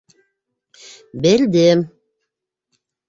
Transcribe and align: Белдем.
Белдем. 1.21 1.85